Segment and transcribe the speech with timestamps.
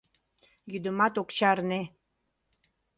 [0.71, 1.81] Йӱдымат ок чарне...